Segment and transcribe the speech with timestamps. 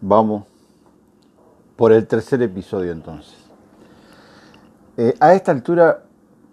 [0.00, 0.44] Vamos
[1.76, 3.34] por el tercer episodio entonces.
[4.98, 6.04] Eh, a esta altura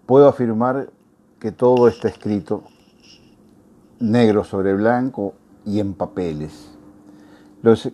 [0.06, 0.90] puedo afirmar
[1.40, 2.64] que todo está escrito
[4.00, 5.34] negro sobre blanco
[5.66, 6.74] y en papeles.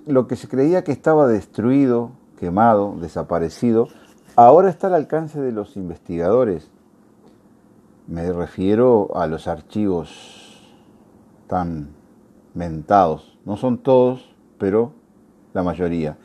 [0.08, 3.88] Lo, que se creía que estaba destruido, quemado, desaparecido,
[4.36, 6.70] ahora está al alcance de los investigadores.
[8.08, 10.64] Me refiero a los archivos
[11.48, 11.90] tan
[12.54, 13.38] mentados.
[13.46, 14.94] No son todos, pero
[15.54, 16.18] la mayoría.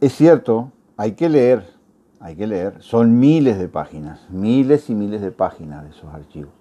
[0.00, 1.64] Es cierto, hay que leer,
[2.20, 2.82] hay que leer.
[2.82, 6.52] Son miles de páginas, miles y miles de páginas de esos archivos.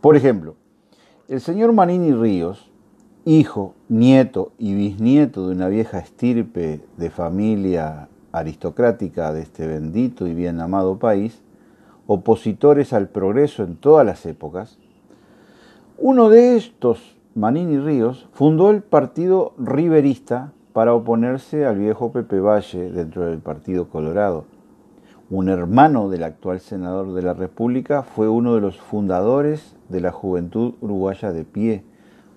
[0.00, 0.56] Por ejemplo,
[1.28, 2.70] el señor Manini Ríos
[3.26, 10.34] hijo, nieto y bisnieto de una vieja estirpe de familia aristocrática de este bendito y
[10.34, 11.42] bien amado país,
[12.06, 14.78] opositores al progreso en todas las épocas,
[15.98, 22.90] uno de estos, Manini Ríos, fundó el partido riverista para oponerse al viejo Pepe Valle
[22.90, 24.46] dentro del Partido Colorado.
[25.28, 30.12] Un hermano del actual senador de la República fue uno de los fundadores de la
[30.12, 31.84] Juventud Uruguaya de Pie,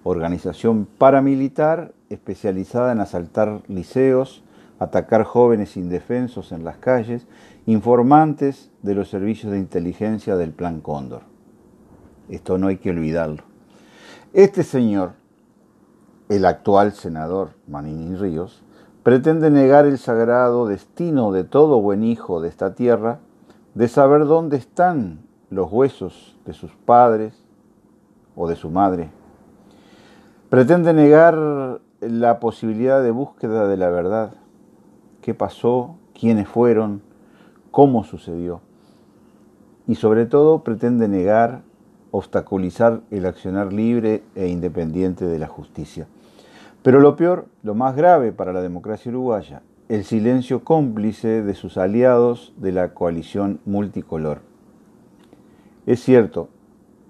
[0.03, 4.43] organización paramilitar especializada en asaltar liceos,
[4.79, 7.25] atacar jóvenes indefensos en las calles,
[7.67, 11.21] informantes de los servicios de inteligencia del Plan Cóndor.
[12.27, 13.48] Esto no hay que olvidarlo.
[14.33, 15.13] Este señor,
[16.29, 18.63] el actual senador Manini Ríos,
[19.03, 23.19] pretende negar el sagrado destino de todo buen hijo de esta tierra
[23.73, 25.19] de saber dónde están
[25.49, 27.33] los huesos de sus padres
[28.35, 29.11] o de su madre
[30.49, 34.33] Pretende negar la posibilidad de búsqueda de la verdad.
[35.21, 35.97] ¿Qué pasó?
[36.19, 37.03] ¿Quiénes fueron?
[37.69, 38.61] ¿Cómo sucedió?
[39.85, 41.61] Y sobre todo pretende negar,
[42.11, 46.07] obstaculizar el accionar libre e independiente de la justicia.
[46.81, 51.77] Pero lo peor, lo más grave para la democracia uruguaya, el silencio cómplice de sus
[51.77, 54.41] aliados de la coalición multicolor.
[55.85, 56.49] Es cierto,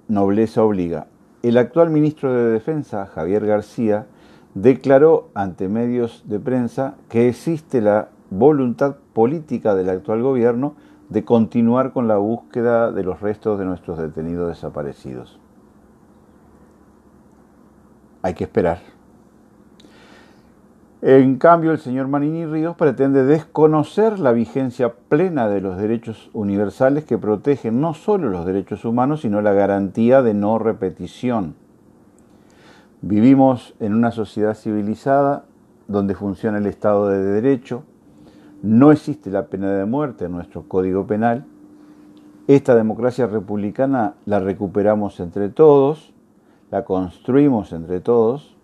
[0.08, 1.08] nobleza obliga,
[1.44, 4.08] el actual ministro de Defensa, Javier García,
[4.56, 10.76] declaró ante medios de prensa que existe la voluntad política del actual gobierno
[11.09, 15.40] de continuar con la búsqueda de los restos de nuestros detenidos desaparecidos.
[18.22, 18.80] Hay que esperar.
[21.02, 27.06] En cambio, el señor Manini Ríos pretende desconocer la vigencia plena de los derechos universales
[27.06, 31.56] que protegen no solo los derechos humanos, sino la garantía de no repetición.
[33.02, 35.46] Vivimos en una sociedad civilizada
[35.88, 37.84] donde funciona el Estado de Derecho,
[38.62, 41.46] no existe la pena de muerte en nuestro Código Penal,
[42.47, 46.14] esta democracia republicana la recuperamos entre todos,
[46.72, 48.58] la construimos entre todos,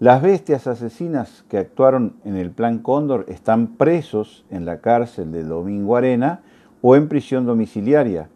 [0.00, 5.44] las bestias asesinas que actuaron en el Plan Cóndor están presos en la cárcel de
[5.44, 6.42] Domingo Arena
[6.82, 8.28] o en prisión domiciliaria.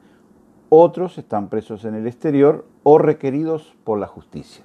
[0.68, 4.64] Otros están presos en el exterior o requeridos por la justicia.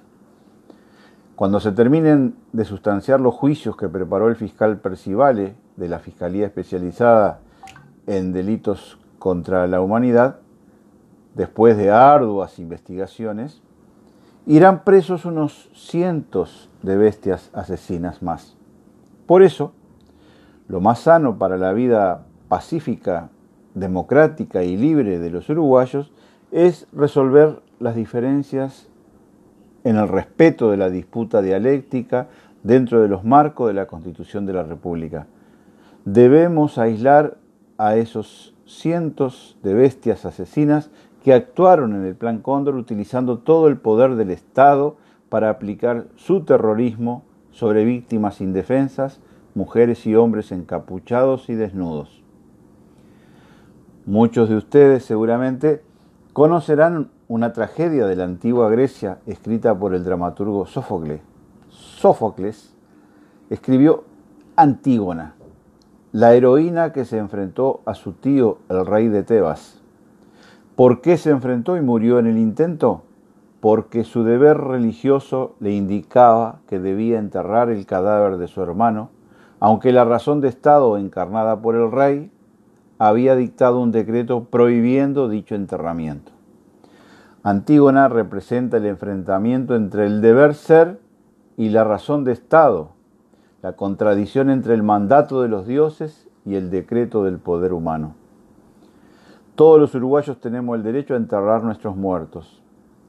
[1.36, 6.46] Cuando se terminen de sustanciar los juicios que preparó el fiscal Percivale de la Fiscalía
[6.46, 7.40] Especializada
[8.06, 10.38] en Delitos contra la Humanidad,
[11.34, 13.62] después de arduas investigaciones,
[14.46, 18.56] irán presos unos cientos de bestias asesinas más.
[19.26, 19.72] Por eso,
[20.68, 23.30] lo más sano para la vida pacífica,
[23.74, 26.12] democrática y libre de los uruguayos
[26.52, 28.88] es resolver las diferencias
[29.84, 32.28] en el respeto de la disputa dialéctica
[32.62, 35.26] dentro de los marcos de la Constitución de la República.
[36.04, 37.36] Debemos aislar
[37.78, 40.90] a esos cientos de bestias asesinas
[41.22, 44.96] que actuaron en el Plan Cóndor utilizando todo el poder del Estado
[45.28, 49.20] para aplicar su terrorismo sobre víctimas indefensas,
[49.54, 52.22] mujeres y hombres encapuchados y desnudos.
[54.06, 55.82] Muchos de ustedes seguramente
[56.32, 61.20] conocerán una tragedia de la antigua Grecia escrita por el dramaturgo Sófocles.
[61.68, 62.72] Sófocles
[63.50, 64.04] escribió
[64.54, 65.34] Antígona,
[66.12, 69.82] la heroína que se enfrentó a su tío, el rey de Tebas,
[70.76, 73.02] ¿Por qué se enfrentó y murió en el intento?
[73.58, 79.10] Porque su deber religioso le indicaba que debía enterrar el cadáver de su hermano,
[79.58, 82.30] aunque la razón de Estado encarnada por el rey
[82.98, 86.33] había dictado un decreto prohibiendo dicho enterramiento.
[87.46, 90.98] Antígona representa el enfrentamiento entre el deber ser
[91.58, 92.92] y la razón de Estado,
[93.60, 98.14] la contradicción entre el mandato de los dioses y el decreto del poder humano.
[99.56, 102.62] Todos los uruguayos tenemos el derecho a enterrar nuestros muertos.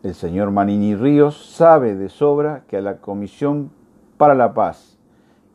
[0.03, 3.71] El señor Manini Ríos sabe de sobra que a la Comisión
[4.17, 4.99] para la Paz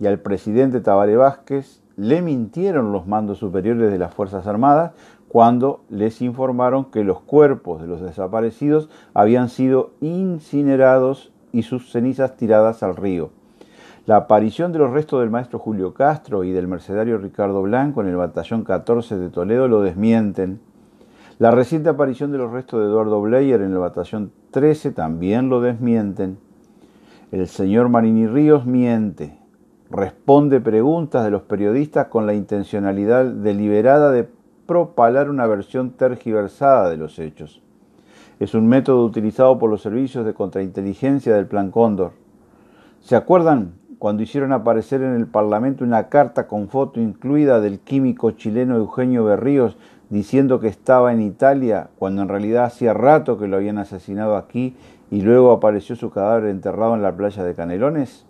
[0.00, 4.93] y al presidente Tabaré Vázquez le mintieron los mandos superiores de las Fuerzas Armadas
[5.29, 12.38] cuando les informaron que los cuerpos de los desaparecidos habían sido incinerados y sus cenizas
[12.38, 13.29] tiradas al río.
[14.06, 18.08] La aparición de los restos del maestro Julio Castro y del mercenario Ricardo Blanco en
[18.08, 20.58] el batallón 14 de Toledo lo desmienten.
[21.38, 25.61] La reciente aparición de los restos de Eduardo Bleyer en el batallón 13 también lo
[25.61, 26.38] desmienten.
[27.31, 29.39] El señor Marini Ríos miente,
[29.90, 34.28] responde preguntas de los periodistas con la intencionalidad deliberada de
[34.66, 37.60] propalar una versión tergiversada de los hechos.
[38.38, 42.12] Es un método utilizado por los servicios de contrainteligencia del Plan Cóndor.
[43.00, 48.31] ¿Se acuerdan cuando hicieron aparecer en el Parlamento una carta con foto incluida del químico
[48.31, 49.76] chileno Eugenio Berríos
[50.08, 54.76] diciendo que estaba en Italia cuando en realidad hacía rato que lo habían asesinado aquí
[55.10, 58.30] y luego apareció su cadáver enterrado en la playa de Canelones?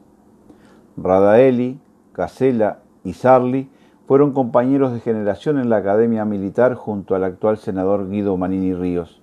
[0.96, 1.78] Radaeli,
[2.12, 3.68] Casella y Sarli
[4.06, 9.20] fueron compañeros de generación en la Academia Militar junto al actual senador Guido Manini Ríos.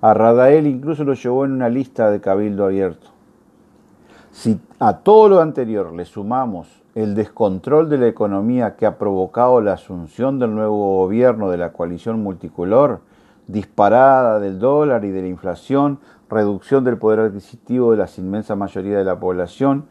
[0.00, 3.08] A Radaeli incluso lo llevó en una lista de cabildo abierto.
[4.32, 9.60] Si a todo lo anterior le sumamos el descontrol de la economía que ha provocado
[9.60, 13.00] la asunción del nuevo gobierno de la coalición multicolor,
[13.46, 15.98] disparada del dólar y de la inflación,
[16.30, 19.86] reducción del poder adquisitivo de la inmensa mayoría de la población,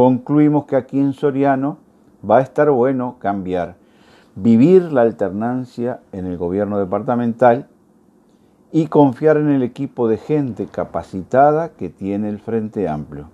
[0.00, 1.76] concluimos que aquí en Soriano
[2.28, 3.76] va a estar bueno cambiar,
[4.34, 7.68] vivir la alternancia en el gobierno departamental
[8.72, 13.26] y confiar en el equipo de gente capacitada que tiene el Frente Amplio.